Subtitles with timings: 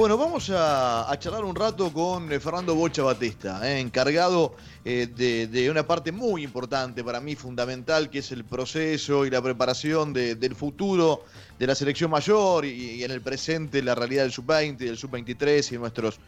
[0.00, 5.70] Bueno, vamos a, charlar un rato con eh, Fernando Bocha Batista, eh, encargado eh, de,
[5.70, 10.54] una parte muy importante para mí, fundamental, que es el proceso y la preparación del
[10.54, 11.24] futuro
[11.58, 15.76] de la selección mayor y, en el presente la realidad del sub-20, del sub-23 y
[15.76, 16.18] nuestros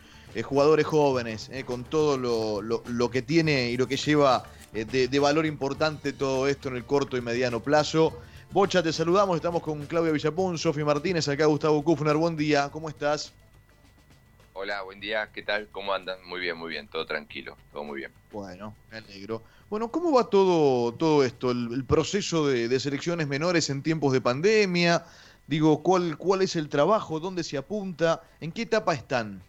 [0.44, 4.44] jugadores jóvenes, con todo lo, que tiene y lo que lleva
[4.74, 8.12] de, valor importante todo esto en el corto y mediano plazo.
[8.50, 12.90] Bocha, te saludamos, estamos con Claudia Villapón, Sofi Martínez, acá Gustavo Kufner, buen día, ¿cómo
[12.90, 13.32] estás?
[14.54, 15.68] Hola, buen día, ¿qué tal?
[15.72, 16.22] ¿Cómo andan?
[16.26, 18.12] Muy bien, muy bien, todo tranquilo, todo muy bien.
[18.30, 19.40] Bueno, me alegro.
[19.70, 25.06] Bueno, ¿cómo va todo, todo esto, el, proceso de, selecciones menores en tiempos de pandemia?
[25.46, 27.18] Digo, ¿cuál, ¿cuál es el trabajo?
[27.18, 28.22] ¿Dónde se apunta?
[28.40, 29.42] ¿En qué etapa están?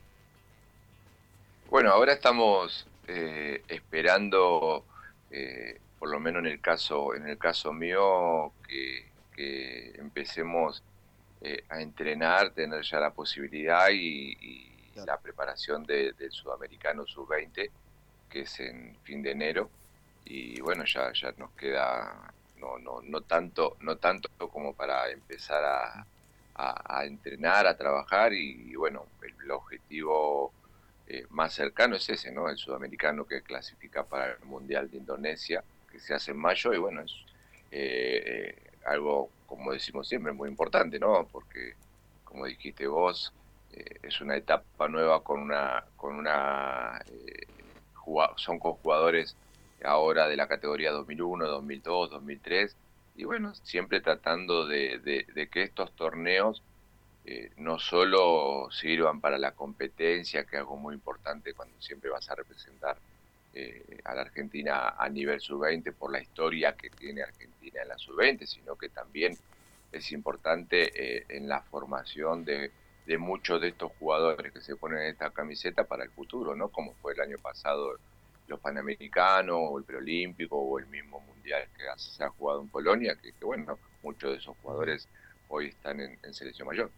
[1.69, 4.85] Bueno, ahora estamos eh, esperando,
[5.31, 9.11] eh, por lo menos en el caso, en el caso mío, que,
[9.97, 10.81] empecemos
[11.41, 14.63] eh, a entrenar, tener ya la posibilidad y
[14.95, 17.69] la preparación del Sudamericano Sub-20,
[18.29, 19.69] que es en fin de enero.
[20.25, 25.63] Y bueno, ya, ya nos queda no, no, no, tanto, no tanto como para empezar
[25.63, 26.05] a,
[26.55, 28.33] a, entrenar, a trabajar.
[28.33, 30.53] Y, bueno, el, objetivo
[31.07, 32.49] eh, más cercano es ese, ¿no?
[32.49, 36.73] El sudamericano que clasifica para el Mundial de Indonesia, que se hace en mayo.
[36.73, 37.11] Y bueno, es
[37.71, 41.27] eh, eh, algo, como decimos siempre, muy importante, ¿no?
[41.31, 41.75] Porque,
[42.23, 43.33] como dijiste vos,
[43.73, 47.47] eh, es una etapa nueva con una con una eh,
[48.35, 49.35] son con jugadores
[49.83, 52.75] ahora de la categoría 2001, 2002, 2003
[53.15, 56.61] y bueno siempre tratando de, que estos torneos
[57.25, 62.29] eh, no solo sirvan para la competencia que es algo muy importante cuando siempre vas
[62.29, 62.97] a representar
[64.03, 68.47] a la Argentina a nivel sub-20 por la historia que tiene Argentina en la sub-20
[68.47, 69.37] sino que también
[69.91, 72.71] es importante en la formación de
[73.05, 76.69] de muchos de estos jugadores que se ponen en esta camiseta para el futuro, ¿no?
[76.69, 77.97] Como fue el año pasado
[78.47, 83.15] los Panamericanos, o el Preolímpico, o el mismo Mundial que se ha jugado en Polonia,
[83.21, 85.07] que, bueno, muchos de esos jugadores
[85.47, 86.89] hoy están en, selección mayor.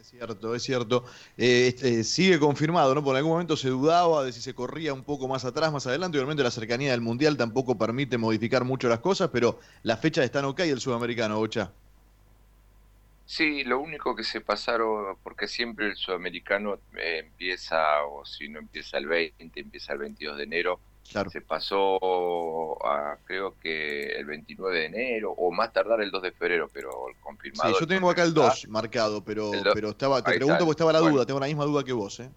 [0.00, 1.04] Es cierto, es cierto.
[1.36, 3.04] Eh, este, sigue confirmado, ¿no?
[3.04, 6.16] Por algún momento se dudaba de si se corría un poco más atrás, más adelante.
[6.16, 10.46] Obviamente la cercanía del Mundial tampoco permite modificar mucho las cosas, pero las fechas están
[10.46, 11.70] ok el sudamericano, Bocha.
[13.30, 18.58] Sí, lo único que se pasaron, porque siempre el sudamericano eh, empieza, o si no
[18.58, 20.80] empieza el 20, empieza el 22 de enero.
[21.04, 26.32] Se pasó a creo que el 29 de enero, o más tardar el 2 de
[26.32, 26.90] febrero, pero
[27.22, 27.72] confirmado.
[27.72, 30.98] Sí, yo tengo acá el 2 marcado, pero, pero estaba, te pregunto porque estaba la
[30.98, 32.18] duda, tengo la misma duda que vos.
[32.18, 32.30] ¿eh?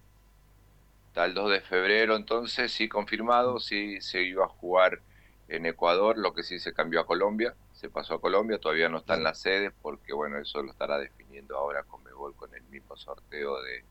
[1.07, 4.99] Está el 2 de febrero, entonces sí confirmado, sí se iba a jugar
[5.47, 8.99] en Ecuador, lo que sí se cambió a Colombia, se pasó a Colombia, todavía no
[8.99, 12.63] está en las sedes porque bueno, eso lo estará definiendo ahora con Megol con el
[12.71, 13.83] mismo sorteo de,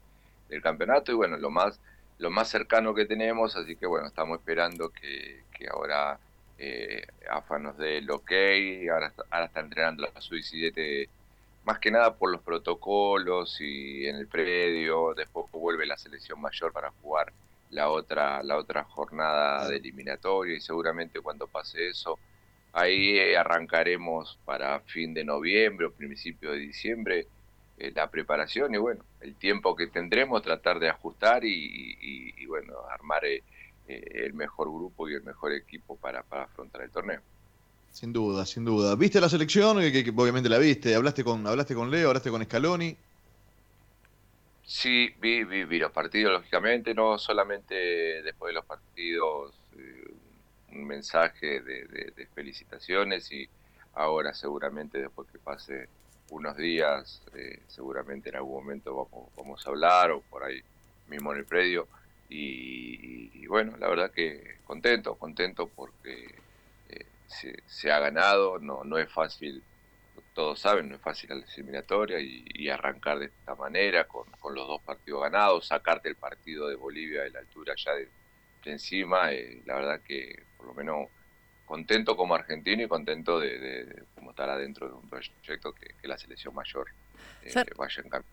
[0.49, 1.79] del campeonato y bueno, lo más
[2.17, 6.19] lo más cercano que tenemos, así que bueno, estamos esperando que, que ahora
[6.57, 8.33] eh, AFA nos dé el ok,
[8.91, 11.11] ahora, ahora está entrenando la Suicide
[11.65, 16.73] más que nada por los protocolos y en el predio, después vuelve la selección mayor
[16.73, 17.31] para jugar
[17.69, 22.19] la otra, la otra jornada de eliminatoria y seguramente cuando pase eso,
[22.73, 27.27] ahí eh, arrancaremos para fin de noviembre o principio de diciembre
[27.79, 33.25] eh, la preparación y bueno, el tiempo que tendremos tratar de ajustar y, bueno, armar
[33.25, 33.43] eh,
[33.87, 37.21] el mejor grupo y el mejor equipo para, para afrontar el torneo.
[37.91, 38.97] Sin duda, sin duda.
[38.97, 39.79] ¿Viste la selección?
[39.79, 40.95] Que, obviamente la viste.
[40.95, 42.09] ¿Hablaste con, ¿Hablaste con Leo?
[42.09, 42.97] ¿Hablaste con Scaloni?
[44.65, 47.75] Sí, vi, vi, los partidos, lógicamente, no solamente
[48.23, 49.53] después de los partidos
[50.73, 53.49] un mensaje de, felicitaciones y
[53.95, 55.89] ahora seguramente después que pase
[56.31, 60.63] unos días, eh, seguramente en algún momento vamos, vamos a hablar o por ahí
[61.09, 61.89] mismo en el predio.
[62.29, 66.35] Y, bueno, la verdad que contento, contento porque
[66.89, 67.07] eh,
[67.67, 69.63] se, ha ganado, no, no es fácil
[70.35, 74.81] todos saben, no es fácil la eliminatoria y, arrancar de esta manera, con, los dos
[74.83, 78.09] partidos ganados, sacarte el partido de Bolivia de la altura ya de,
[78.65, 81.09] encima, eh, la verdad que por lo menos
[81.67, 86.19] contento como argentino y contento de, de, como estar adentro de un proyecto que, la
[86.19, 86.89] selección mayor
[87.43, 88.31] eh, vaya en cambio.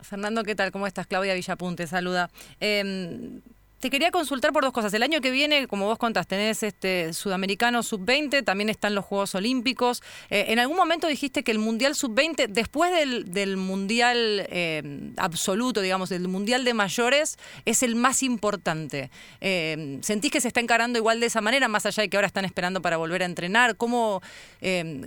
[0.00, 0.72] Fernando, ¿qué tal?
[0.72, 1.06] ¿Cómo estás?
[1.06, 2.30] Claudia Villapunte, saluda.
[2.58, 3.42] Em,
[3.80, 4.92] Te quería consultar por dos cosas.
[4.92, 9.34] El año que viene, como vos contás, tenés este Sudamericano Sub-20, también están los Juegos
[9.34, 10.02] Olímpicos.
[10.28, 16.10] Eh, en algún momento dijiste que el Mundial Sub-20, después del, Mundial eh, absoluto, digamos,
[16.10, 19.10] del Mundial de mayores, es el más importante.
[19.40, 22.26] Eh, ¿Sentís que se está encarando igual de esa manera, más allá de que ahora
[22.26, 23.78] están esperando para volver a entrenar?
[23.78, 24.20] ¿Cómo,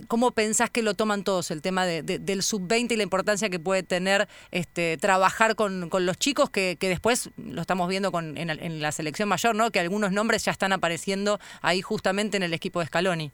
[0.08, 3.84] cómo pensás que lo toman todos el tema del Sub-20 y la importancia que puede
[3.84, 8.92] tener este, trabajar con, los chicos que, después lo estamos viendo con, en, en la
[8.92, 9.70] selección mayor, ¿no?
[9.70, 13.30] Que algunos nombres ya están apareciendo ahí justamente en el equipo de Scaloni.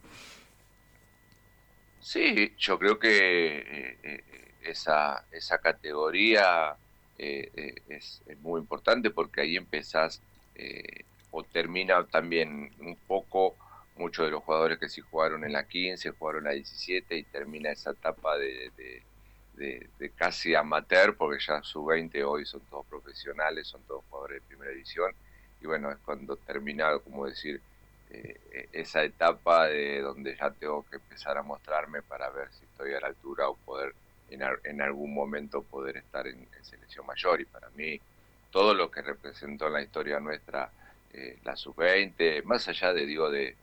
[2.00, 4.24] Sí, yo creo que eh, eh,
[4.62, 6.74] esa, esa categoría
[7.16, 10.20] eh, es, muy importante porque ahí empezás
[11.30, 13.54] o termina también un poco
[13.96, 17.22] muchos de los jugadores que sí jugaron en la 15, jugaron en la 17 y
[17.22, 19.02] termina esa etapa de,
[20.16, 24.70] casi amateur, porque ya su 20 hoy son todos profesionales, son todos jugadores de primera
[24.70, 25.12] división,
[25.60, 27.60] y bueno, es cuando termina, como decir,
[28.10, 32.92] eh, esa etapa de donde ya tengo que empezar a mostrarme para ver si estoy
[32.94, 33.94] a la altura o poder
[34.30, 37.40] en, algún momento poder estar en, selección mayor.
[37.40, 38.00] Y para mí,
[38.50, 40.70] todo lo que representó en la historia nuestra
[41.12, 43.56] eh, la sub-20, más allá de, digo, de,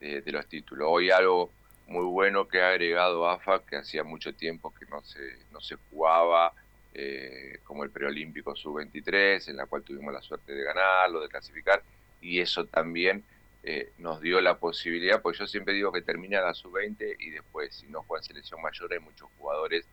[0.00, 0.86] de, los títulos.
[0.90, 1.50] Hoy algo
[1.86, 5.20] muy bueno que ha agregado AFA, que hacía mucho tiempo que no se,
[5.52, 6.52] no se jugaba,
[6.94, 11.82] eh, como el preolímpico sub-23, en la cual tuvimos la suerte de ganarlo, de clasificar,
[12.20, 13.24] y eso también
[13.62, 17.74] eh, nos dio la posibilidad, pues yo siempre digo que termina la sub-20 y después,
[17.74, 19.86] si no juega en selección mayor, hay muchos jugadores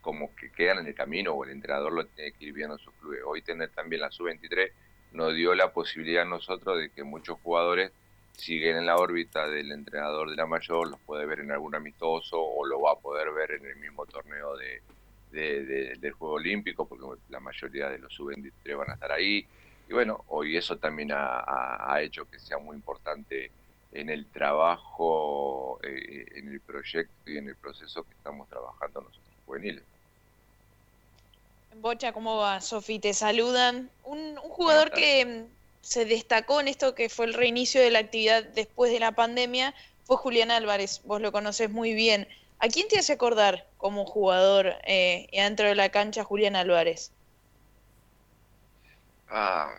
[0.00, 2.80] como que quedan en el camino o el entrenador lo tiene que ir viendo en
[2.80, 3.18] su club.
[3.26, 4.70] Hoy tener también la sub-23
[5.12, 7.92] nos dio la posibilidad a nosotros de que muchos jugadores
[8.36, 12.40] siguen en la órbita del entrenador de la mayor, los puede ver en algún amistoso
[12.40, 14.82] o lo va a poder ver en el mismo torneo de,
[15.30, 19.46] de, del Juego Olímpico, porque la mayoría de los sub-23 van a estar ahí.
[19.88, 23.50] Y bueno, hoy eso también ha, hecho que sea muy importante
[23.92, 29.34] en el trabajo, eh, en el proyecto y en el proceso que estamos trabajando nosotros
[29.46, 29.82] juveniles.
[31.76, 32.60] Bocha, ¿cómo va?
[32.60, 33.90] Sofi, te saludan.
[34.04, 35.46] Un, jugador que
[35.80, 39.74] se destacó en esto que fue el reinicio de la actividad después de la pandemia
[40.04, 41.02] fue Julián Álvarez.
[41.04, 42.28] Vos lo conoces muy bien.
[42.58, 47.12] ¿A quién te hace acordar como jugador eh, dentro de la cancha Julián Álvarez?
[49.28, 49.72] Ah,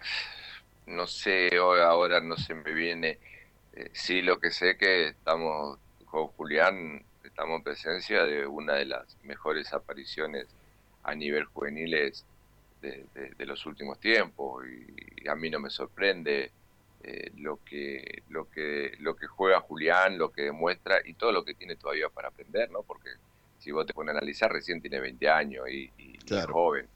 [0.86, 3.20] no sé, ahora no se me viene.
[3.74, 8.86] Eh, sí, lo que sé que estamos con Julián, estamos en presencia de una de
[8.86, 10.48] las mejores apariciones
[11.04, 12.26] a nivel juveniles
[12.82, 16.52] de, los últimos tiempos y, a mí no me sorprende
[17.04, 21.46] eh, lo que lo que lo que juega Julián, lo que demuestra y todo lo
[21.46, 22.84] que tiene todavía para aprender, ¿no?
[22.84, 23.10] Porque
[23.60, 25.92] si vos te pones a analizar, recién tiene 20 años y,
[26.28, 26.88] es joven.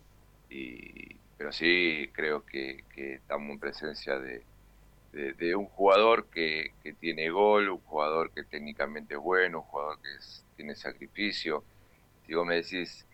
[0.50, 4.44] Y, pero sí creo que, estamos en presencia de,
[5.12, 10.00] de, un jugador que, que, tiene gol, un jugador que técnicamente es bueno, un jugador
[10.02, 10.10] que
[10.56, 11.64] tiene sacrificio.
[12.26, 13.05] Si vos me decís,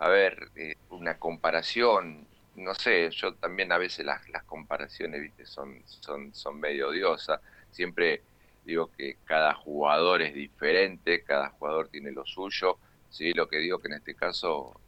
[0.00, 2.26] a ver, eh, una comparación,
[2.56, 7.38] no sé, yo también a veces las, comparaciones, viste, son, son, son medio odiosas.
[7.70, 8.22] Siempre
[8.64, 12.78] digo que cada jugador es diferente, cada jugador tiene lo suyo.
[13.10, 14.80] Sí, lo que digo que en este caso,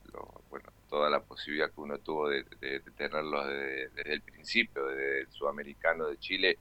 [0.49, 5.31] bueno, toda la posibilidad que uno tuvo de, de, tenerlos desde, el principio, desde el
[5.31, 6.59] sudamericano de Chile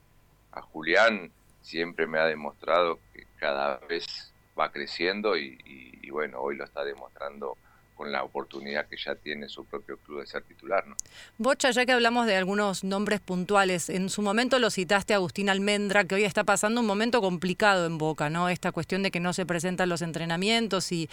[0.51, 1.31] a Julián,
[1.61, 5.57] siempre me ha demostrado que cada vez va creciendo y,
[6.01, 7.55] y bueno, hoy lo está demostrando
[8.01, 10.87] con la oportunidad que ya tiene su propio club de ser titular.
[10.87, 10.95] ¿no?
[11.37, 15.49] Bocha, ya que hablamos de algunos nombres puntuales, en su momento lo citaste a Agustín
[15.51, 18.49] Almendra, que hoy está pasando un momento complicado en Boca, ¿no?
[18.49, 21.09] Esta cuestión de que no se presentan los entrenamientos y,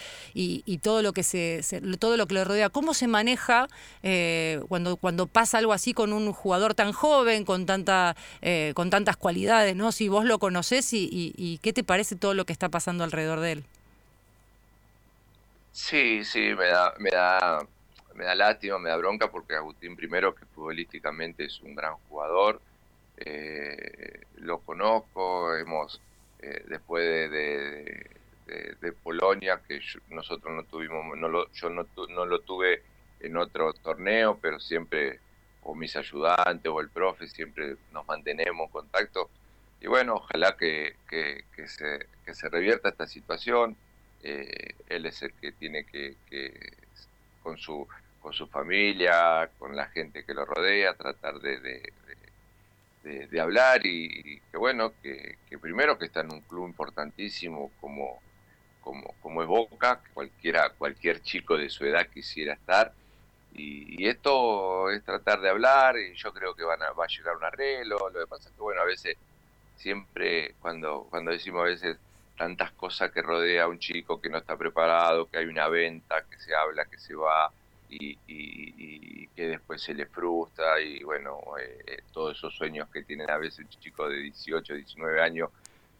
[0.81, 1.61] todo lo que se,
[1.99, 2.69] todo lo que le rodea.
[2.69, 3.67] ¿Cómo se maneja
[4.01, 8.89] eh, cuando, cuando pasa algo así con un jugador tan joven, con tanta, eh, con
[8.89, 9.91] tantas cualidades, ¿no?
[9.91, 13.51] Si vos lo conocés y qué te parece todo lo que está pasando alrededor de
[13.51, 13.63] él.
[15.81, 17.65] Sí, sí, me da, me da,
[18.13, 22.61] me da lástima, me da bronca porque Agustín primero que futbolísticamente es un gran jugador,
[23.17, 26.01] eh, lo conozco, hemos
[26.39, 28.09] eh, después de,
[28.81, 32.83] de, Polonia que nosotros no tuvimos, no lo, yo no, no lo tuve
[33.21, 35.19] en otro torneo, pero siempre
[35.63, 39.29] o mis ayudantes o el profe siempre nos mantenemos en contacto.
[39.81, 43.77] Y bueno, ojalá que, que se, que se revierta esta situación
[44.23, 46.15] eh, él es el que tiene que,
[47.41, 47.87] con su
[48.21, 51.57] con su familia, con la gente que lo rodea, tratar de,
[53.03, 58.19] de, hablar y, que bueno, que, primero que está en un club importantísimo como,
[58.81, 62.93] como, como es Boca, cualquiera, cualquier chico de su edad quisiera estar,
[63.53, 67.35] Y, esto es tratar de hablar y yo creo que van a, va a llegar
[67.37, 68.09] un arreglo.
[68.09, 69.17] Lo que pasa es que, bueno, a veces,
[69.75, 71.97] siempre cuando, cuando decimos a veces
[72.39, 76.23] tantas cosas que rodea a un chico que no está preparado, que hay una venta,
[76.23, 77.51] que se habla, que se va
[77.89, 78.15] y,
[79.35, 83.59] que después se le frustra y bueno, eh, todos esos sueños que tienen a veces
[83.65, 85.49] un chico de 18, 19 años.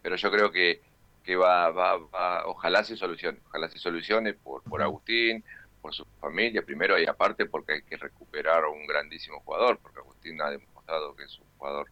[0.00, 0.80] Pero yo creo que,
[1.22, 5.44] que va, va, va, ojalá se solucione, ojalá se solucione por, por Agustín,
[5.82, 9.98] por su familia primero y aparte porque hay que recuperar a un grandísimo jugador, porque
[9.98, 11.88] Agustín ha demostrado que es un jugador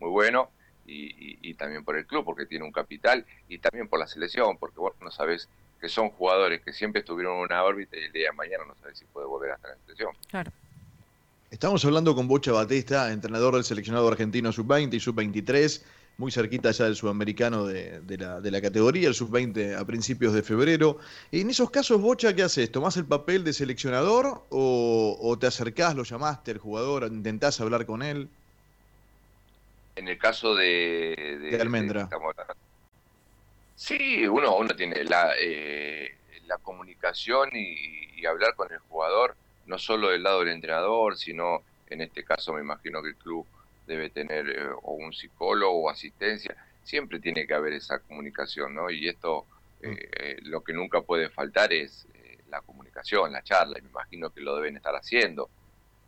[0.00, 0.50] muy bueno
[0.92, 4.78] y, también por el club, porque tiene un capital y también por la selección, porque
[4.78, 5.48] vos no sabes
[5.80, 8.74] que son jugadores que siempre estuvieron en una órbita y el día de mañana no
[8.80, 10.12] sabes si puede volver a estar en la selección.
[10.28, 10.52] Claro.
[11.50, 15.82] Estamos hablando con Bocha Batista, entrenador del seleccionado argentino sub-20 y sub-23
[16.18, 20.42] muy cerquita ya del sudamericano de, la, de la categoría, el sub-20 a principios de
[20.42, 20.98] febrero.
[21.30, 22.70] En esos casos, Bocha, ¿qué haces?
[22.70, 28.02] ¿Tomás el papel de seleccionador o, te acercás, lo llamaste al jugador, intentás hablar con
[28.02, 28.28] él?
[29.96, 31.38] En el caso de...
[31.40, 32.08] De, Almendra.
[33.74, 39.78] sí, uno, uno tiene la, eh, la comunicación y, y hablar con el jugador, no
[39.78, 43.46] solo del lado del entrenador, sino en este caso me imagino que el club
[43.86, 48.90] debe tener eh, o un psicólogo o asistencia, siempre tiene que haber esa comunicación, ¿no?
[48.90, 49.46] Y esto,
[49.82, 49.86] mm.
[49.86, 52.06] eh, eh, lo que nunca puede faltar es
[52.48, 55.48] la comunicación, la charla, y me imagino que lo deben estar haciendo.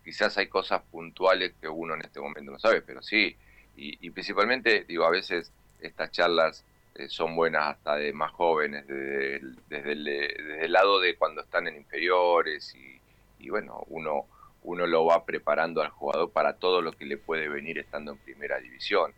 [0.05, 3.35] Quizás hay cosas puntuales que uno en este momento no sabe, pero sí,
[3.76, 6.64] y, principalmente, digo, a veces estas charlas
[7.09, 11.76] son buenas hasta de más jóvenes, desde el, desde, el, lado de cuando están en
[11.76, 13.00] inferiores y,
[13.45, 14.26] y bueno, uno
[14.64, 18.19] uno lo va preparando al jugador para todo lo que le puede venir estando en
[18.19, 19.12] primera división.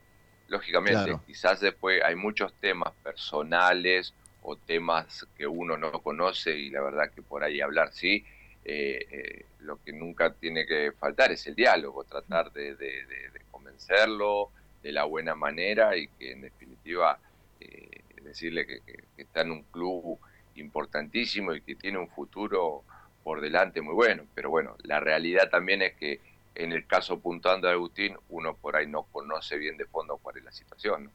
[0.48, 6.82] Lógicamente, quizás después hay muchos temas personales o temas que uno no conoce y la
[6.82, 8.25] verdad que por ahí hablar sí,
[8.64, 12.75] eh, eh, lo que nunca tiene que faltar es el diálogo, tratar de,
[13.76, 14.50] convencerlo
[14.83, 17.18] de la buena manera y que en definitiva
[17.61, 18.83] eh, decirle que
[19.16, 20.18] está en un club
[20.56, 22.83] importantísimo y que tiene un futuro
[23.23, 26.21] por delante muy bueno, pero bueno, la realidad también es que
[26.54, 30.38] en el caso puntuando de Agustín, uno por ahí no conoce bien de fondo cuál
[30.38, 31.11] es la situación.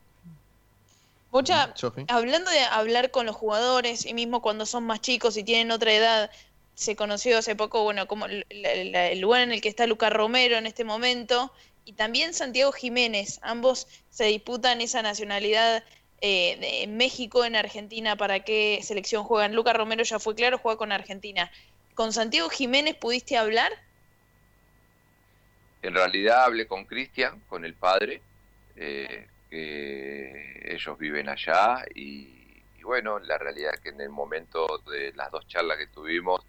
[1.32, 1.74] Mucha,
[2.10, 5.94] hablando de hablar con los jugadores y mismo cuando son más chicos y tienen otra
[5.94, 6.30] edad,
[6.76, 10.66] se conoció hace poco, bueno, como el, lugar en el que está Lucas Romero en
[10.66, 11.54] este momento
[11.86, 15.84] y también Santiago Jiménez, ambos se disputan esa nacionalidad
[16.22, 19.56] eh, de México en Argentina, para qué selección juegan.
[19.56, 21.52] Lucas Romero ya fue claro, juega con Argentina.
[21.96, 23.72] ¿Con Santiago Jiménez pudiste hablar?
[25.82, 28.22] En realidad hablé con Cristian, con el padre,
[28.76, 32.28] eh, que ellos viven allá y,
[32.84, 36.42] bueno, la realidad es que en el momento de las dos charlas que tuvimos,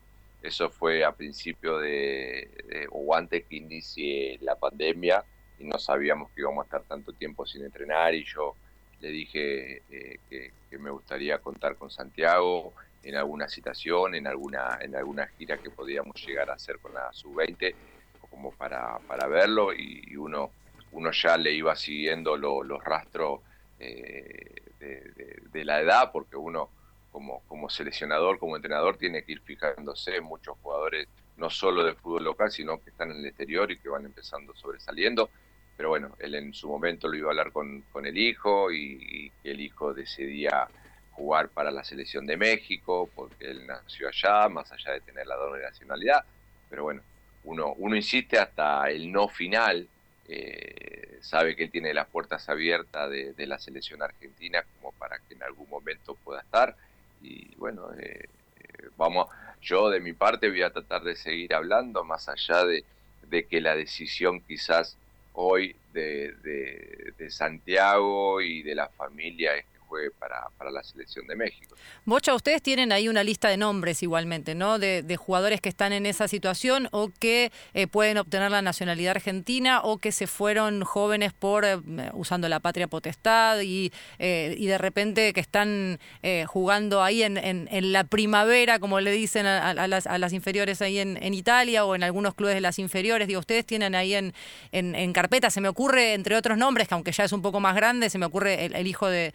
[0.42, 5.24] eso fue a principio de, o antes que inicie la pandemia
[5.58, 8.54] y no sabíamos que íbamos a estar tanto tiempo sin entrenar y yo
[9.00, 12.72] le dije eh, que, me gustaría contar con Santiago
[13.02, 17.12] en alguna citación, en alguna, en alguna gira que podíamos llegar a hacer con la
[17.12, 17.74] sub-20,
[18.30, 20.50] como para, para verlo, y, uno,
[20.92, 23.40] uno ya le iba siguiendo los rastros
[23.78, 24.54] eh,
[25.52, 26.70] de, la edad, porque uno
[27.12, 31.96] como, como seleccionador, como entrenador, tiene que ir fijándose en muchos jugadores, no solo del
[31.96, 35.30] fútbol local, sino que están en el exterior y que van empezando sobresaliendo.
[35.76, 39.30] Pero bueno, él en su momento lo iba a hablar con, con el hijo y,
[39.44, 40.68] y el hijo decidía
[41.12, 45.36] jugar para la selección de México, porque él nació allá, más allá de tener la
[45.36, 46.24] doble nacionalidad.
[46.68, 47.02] Pero bueno,
[47.44, 49.88] uno, uno insiste hasta el no final,
[50.28, 55.34] eh, sabe que él tiene las puertas abiertas de, la selección argentina como para que
[55.34, 56.76] en algún momento pueda estar.
[57.22, 59.28] Y bueno, eh, eh, vamos,
[59.60, 62.84] yo de mi parte voy a tratar de seguir hablando, más allá de,
[63.48, 64.98] que la decisión quizás
[65.32, 66.32] hoy de,
[67.16, 69.64] de Santiago y de la familia es
[70.18, 71.76] para, para la selección de México.
[72.04, 74.78] Bocha, ustedes tienen ahí una lista de nombres igualmente, ¿no?
[74.78, 79.82] De, jugadores que están en esa situación o que eh, pueden obtener la nacionalidad argentina
[79.82, 81.78] o que se fueron jóvenes por eh,
[82.14, 86.00] usando la patria potestad y, eh, y de repente que están
[86.46, 90.98] jugando ahí en, en, la primavera, como le dicen a, las, a las, inferiores ahí
[90.98, 93.28] en, en, Italia o en algunos clubes de las inferiores.
[93.28, 94.32] Digo, ustedes tienen ahí en,
[94.72, 97.74] en, carpeta, se me ocurre, entre otros nombres, que aunque ya es un poco más
[97.74, 99.32] grande, se me ocurre el, hijo de,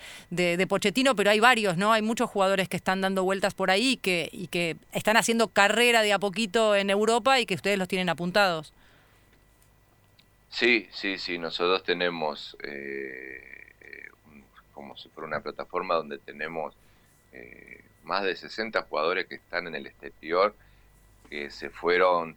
[0.67, 1.93] Pochettino, pero hay varios, ¿no?
[1.93, 6.01] Hay muchos jugadores que están dando vueltas por ahí que, y que están haciendo carrera
[6.01, 8.73] de a poquito en Europa y que ustedes los tienen apuntados.
[10.49, 13.71] Sí, sí, sí, nosotros tenemos eh,
[14.73, 16.73] como si fuera una plataforma donde tenemos
[17.33, 20.55] eh, más de 60 jugadores que están en el exterior,
[21.29, 22.35] que se fueron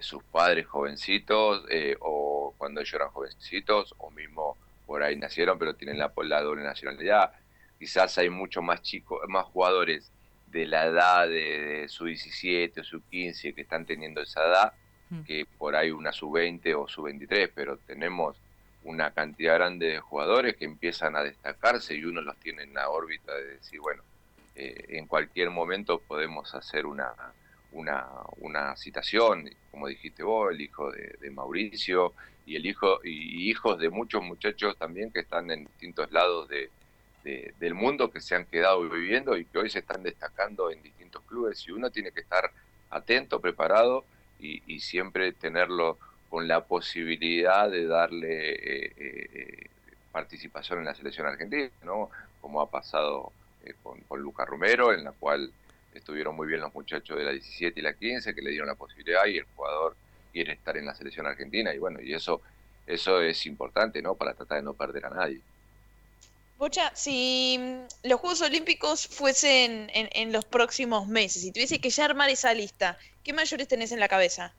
[0.00, 1.64] sus padres jovencitos
[2.00, 4.56] o cuando ellos eran jovencitos o mismo
[4.90, 7.32] por ahí nacieron pero tienen la, la doble nacionalidad.
[7.80, 10.12] Quizás hay muchos más chicos, más jugadores
[10.48, 14.72] de la edad de, su 17 o su 15 que están teniendo esa edad
[15.08, 15.22] mm.
[15.22, 18.36] que por ahí una sub-20 o sub-23, pero tenemos
[18.84, 22.90] una cantidad grande de jugadores que empiezan a destacarse y uno los tiene en la
[22.90, 24.02] órbita de decir, bueno,
[24.56, 27.14] eh, en cualquier momento podemos hacer una,
[27.72, 28.06] una,
[28.40, 32.12] una, citación, como dijiste vos, el hijo de, Mauricio
[32.44, 36.68] y el hijo y hijos de muchos muchachos también que están en distintos lados de,
[37.22, 41.22] del mundo que se han quedado viviendo y que hoy se están destacando en distintos
[41.24, 42.50] clubes y uno tiene que estar
[42.90, 44.04] atento, preparado
[44.38, 45.98] y, siempre tenerlo
[46.30, 49.66] con la posibilidad de darle eh, eh,
[50.10, 52.08] participación en la selección argentina, ¿no?
[52.40, 53.32] Como ha pasado
[53.64, 55.52] eh, con, con Lucas Romero, en la cual
[55.92, 58.74] estuvieron muy bien los muchachos de la 17 y la 15 que le dieron la
[58.74, 59.94] posibilidad y el jugador
[60.32, 62.40] quiere estar en la selección argentina y bueno, y eso
[62.90, 64.14] eso es importante, ¿no?
[64.16, 65.40] Para tratar de no perder a nadie.
[66.60, 72.04] Bocha, si mm, los Juegos Olímpicos fuesen en, los próximos meses, y tuviese que ya
[72.04, 74.52] armar esa lista, ¿qué mayores tenés en la cabeza?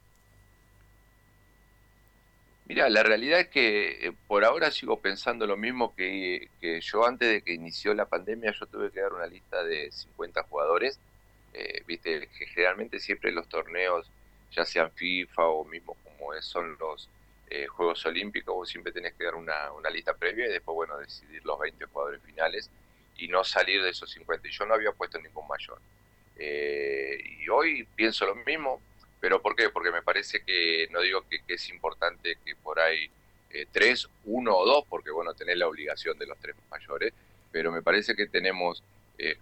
[2.65, 6.49] Mira, la realidad es que eh, por ahora sigo pensando lo mismo que,
[6.81, 10.41] yo antes de que inició la pandemia, yo tuve que dar una lista de 50
[10.49, 10.99] jugadores.
[11.53, 14.09] Eh, viste, que generalmente siempre los torneos,
[14.51, 17.07] ya sean FIFA o mismo como son los
[17.53, 21.59] eh, Juegos Olímpicos, siempre tenés que dar una, lista previa y después, bueno, decidir los
[21.59, 22.69] 20 jugadores finales
[23.17, 24.47] y no salir de esos 50.
[24.47, 25.77] Y yo no había puesto ningún mayor.
[26.37, 28.81] Eh, y hoy pienso lo mismo,
[29.19, 29.69] pero ¿por qué?
[29.69, 33.11] Porque me parece que, no digo que, es importante que por ahí
[33.49, 37.13] eh, tres, uno o dos, porque bueno, tenés la obligación de los tres mayores,
[37.51, 38.81] pero me parece que tenemos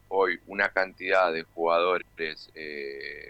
[0.09, 2.51] hoy una cantidad de jugadores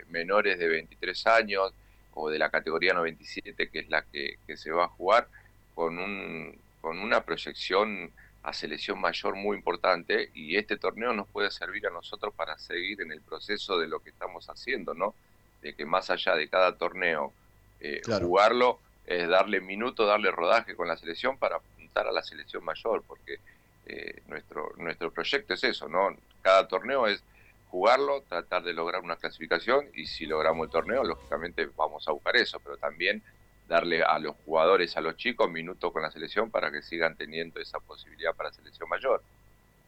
[0.07, 1.73] menores de 23 años,
[2.19, 5.27] o de la categoría 97, que es la que, se va a jugar,
[5.73, 8.11] con, un, con una proyección
[8.43, 13.01] a selección mayor muy importante y este torneo nos puede servir a nosotros para seguir
[13.01, 15.13] en el proceso de lo que estamos haciendo, ¿no?
[15.61, 17.33] De que más allá de cada torneo
[17.79, 22.63] eh, jugarlo es darle minuto, darle rodaje con la selección para apuntar a la selección
[22.63, 23.39] mayor, porque
[23.85, 26.15] eh, nuestro, nuestro proyecto es eso, ¿no?
[26.41, 27.23] Cada torneo es
[27.69, 32.35] jugarlo, tratar de lograr una clasificación y si logramos el torneo, lógicamente vamos a buscar
[32.35, 33.21] eso, pero también
[33.67, 37.59] darle a los jugadores, a los chicos, minutos con la selección para que sigan teniendo
[37.59, 39.21] esa posibilidad para selección mayor.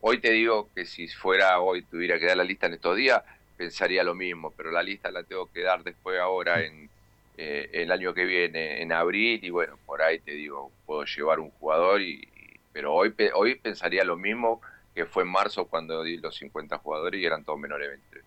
[0.02, 3.24] Hoy te digo que si fuera hoy, tuviera que dar la lista en estos días,
[3.58, 6.90] pensaría lo mismo, pero la lista la tengo que dar después ahora en
[7.38, 11.40] eh, el año que viene, en abril, y bueno, por ahí te digo, puedo llevar
[11.40, 12.28] un jugador, y,
[12.72, 14.62] pero hoy, hoy pensaría lo mismo
[14.94, 18.26] que fue en marzo cuando di los 50 jugadores y eran todos menores de 23.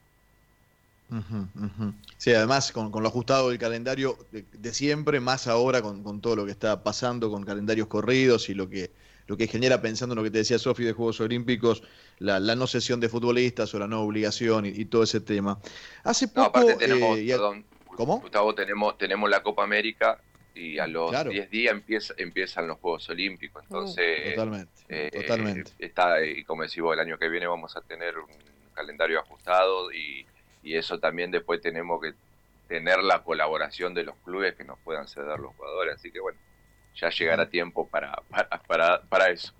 [2.16, 6.50] Sí, además con, lo ajustado del calendario de, siempre, más ahora con, todo lo que
[6.50, 8.90] está pasando con calendarios corridos y lo que,
[9.26, 11.82] lo que genera pensando en lo que te decía Sofi de Juegos Olímpicos,
[12.18, 15.58] la, no sesión de futbolistas o la no obligación y, todo ese tema.
[16.02, 16.60] Hace poco...
[16.80, 17.38] Eh,
[17.96, 18.18] ¿Cómo?
[18.18, 20.18] Gustavo, tenemos, tenemos la Copa América
[20.54, 23.62] y a los 10 días empieza, empiezan los Juegos Olímpicos.
[23.62, 25.72] Uh, entonces, totalmente, eh, totalmente.
[25.78, 28.30] Está, y como decimos, el año que viene vamos a tener un
[28.74, 30.26] calendario ajustado y,
[30.62, 32.14] eso también después tenemos que
[32.68, 35.96] tener la colaboración de los clubes que nos puedan ceder los jugadores.
[35.96, 36.38] Así que bueno,
[36.94, 38.16] ya llegará tiempo para,
[38.66, 39.52] para, para eso.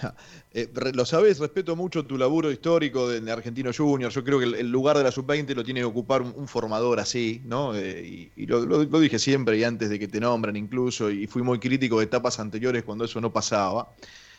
[0.54, 4.12] Eh, lo sabes, respeto mucho tu laburo histórico de, Argentino Junior.
[4.12, 7.40] Yo creo que el, lugar de la sub-20 lo tiene que ocupar un, formador así,
[7.46, 7.74] ¿no?
[7.74, 11.58] Eh, y, lo, dije siempre y antes de que te nombren incluso, y fui muy
[11.58, 13.88] crítico de etapas anteriores cuando eso no pasaba.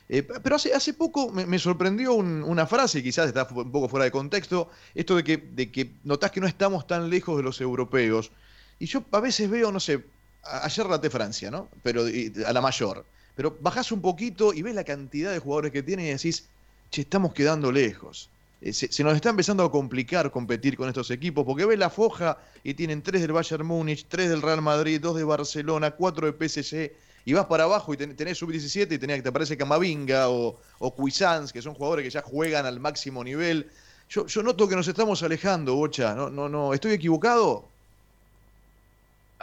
[0.08, 4.12] Eh, pero hace, hace poco me, sorprendió una frase, quizás está un poco fuera de
[4.12, 8.30] contexto, esto de que, de que notás que no estamos tan lejos de los europeos.
[8.78, 10.04] Y yo a veces veo, no sé,
[10.44, 11.70] ayer raté Francia, ¿no?
[11.82, 12.04] Pero
[12.46, 13.04] a la mayor.
[13.36, 16.48] Pero bajás un poquito y ves la cantidad de jugadores que tienen y decís,
[16.92, 18.30] che, estamos quedando lejos.
[18.62, 22.38] Eh, se, nos está empezando a complicar competir con estos equipos, porque ves la foja
[22.64, 26.50] y tienen tres del Bayern Múnich, tres del Real Madrid, dos de Barcelona, cuatro de
[26.50, 26.92] PSG,
[27.26, 31.62] y vas para abajo y tenés sub-17 y tenés, te parece Camavinga o, o que
[31.62, 33.70] son jugadores que ya juegan al máximo nivel.
[34.10, 36.14] Yo, yo noto que nos estamos alejando, Bocha.
[36.14, 36.74] No, no, no.
[36.74, 37.70] ¿Estoy equivocado?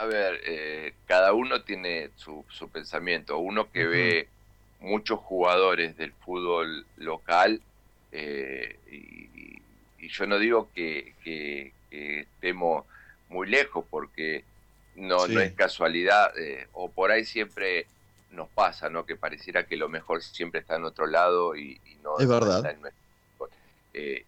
[0.01, 3.37] A ver, eh, cada uno tiene su, pensamiento.
[3.37, 4.27] Uno que ve
[4.79, 7.61] muchos jugadores del fútbol local,
[8.11, 9.61] eh, y,
[10.07, 11.13] yo no digo que,
[11.91, 12.85] estemos
[13.29, 14.43] muy lejos, porque
[14.95, 17.85] no, no es casualidad, eh, o por ahí siempre
[18.31, 19.05] nos pasa, ¿no?
[19.05, 22.57] Que pareciera que lo mejor siempre está en otro lado y, no es verdad.
[22.57, 23.49] Está en nuestro,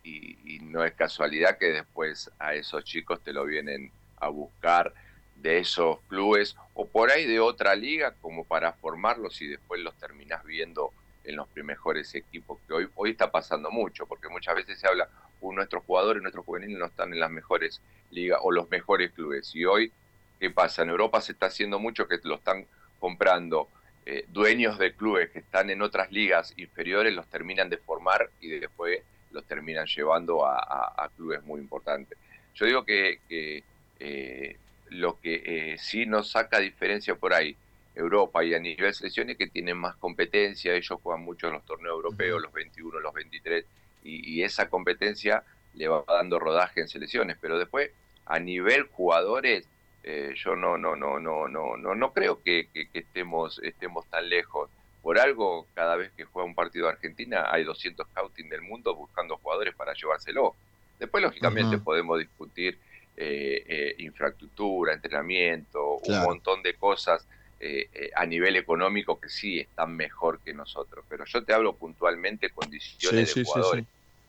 [0.03, 4.93] y no es casualidad que después a esos chicos te lo vienen a buscar
[5.43, 9.93] de esos clubes o por ahí de otra liga como para formarlos y después los
[9.95, 10.91] terminás viendo
[11.25, 15.07] en los mejores equipos, que hoy, hoy está pasando mucho, porque muchas veces se habla,
[15.41, 19.53] uh, nuestros jugadores, nuestros juveniles no están en las mejores ligas o los mejores clubes.
[19.55, 19.91] Y hoy,
[20.39, 20.83] ¿qué pasa?
[20.83, 22.65] En Europa se está haciendo mucho que lo están
[22.99, 23.67] comprando
[24.05, 28.47] eh, dueños de clubes que están en otras ligas inferiores, los terminan de formar y
[28.49, 29.01] después
[29.31, 32.17] los terminan llevando a, clubes muy importantes.
[32.55, 34.57] Yo digo que, eh,
[34.93, 37.57] lo que eh, sí nos saca diferencia por ahí
[37.95, 41.95] Europa y a nivel selecciones que tienen más competencia, ellos juegan mucho en los torneos
[41.95, 43.65] europeos, los 21, los 23,
[44.05, 45.43] y, esa competencia
[45.75, 47.89] le va dando rodaje en selecciones, pero después
[48.25, 49.65] a nivel jugadores
[50.03, 54.69] eh, yo no no no no no no no creo que, estemos estemos tan lejos.
[55.01, 58.95] Por algo cada vez que juega un partido de Argentina hay 200 scouting del mundo
[58.95, 60.55] buscando jugadores para llevárselo.
[60.99, 62.77] Después lógicamente podemos discutir
[63.17, 67.25] eh, eh, infraestructura entrenamiento un montón de cosas
[67.65, 71.05] eh, eh, a nivel económico que sí están mejor que nosotros.
[71.07, 73.85] Pero yo te hablo puntualmente condiciones de jugadores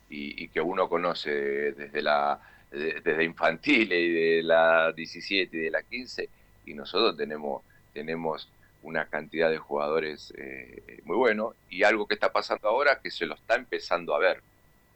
[0.09, 1.33] y, que uno conoce
[1.73, 2.38] desde la
[2.70, 6.29] desde infantil y de la 17 y de la 15
[6.66, 8.49] y nosotros tenemos tenemos
[8.83, 13.27] una cantidad de jugadores eh, muy buenos y algo que está pasando ahora que se
[13.27, 14.42] lo está empezando a ver.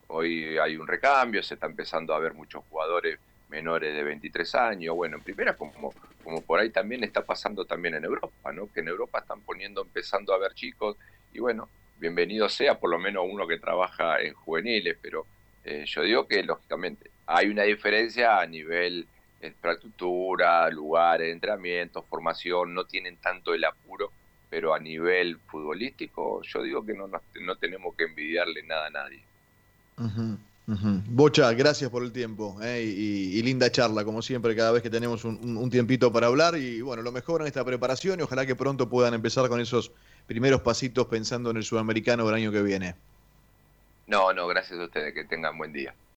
[0.06, 3.18] Hoy hay un recambio, se está empezando a ver muchos jugadores
[3.48, 7.94] menores de 23 años, bueno, en primera como, como por ahí también está pasando también
[7.94, 8.70] en Europa, ¿no?
[8.72, 10.96] Que en Europa están poniendo, empezando a ver chicos,
[11.32, 15.26] y bueno, bienvenido sea por lo menos uno que trabaja en juveniles, pero
[15.64, 19.06] eh, yo digo que lógicamente hay una diferencia a nivel
[19.42, 24.10] infraestructura, lugares, entrenamiento, formación, no tienen tanto el apuro,
[24.50, 29.20] pero a nivel futbolístico yo digo que no, no, tenemos que envidiarle nada a nadie.
[30.70, 35.24] Bocha, gracias por el tiempo eh, y, linda charla, como siempre, cada vez que tenemos
[35.24, 36.58] un, tiempito para hablar.
[36.58, 39.92] Y bueno, lo mejor en esta preparación y ojalá que pronto puedan empezar con esos
[40.26, 42.94] primeros pasitos pensando en el sudamericano del año que viene.
[44.06, 45.94] No, no, gracias a ustedes, que tengan buen día.